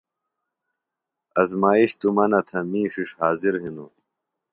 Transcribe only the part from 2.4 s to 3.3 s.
تھہ می ݜِݜ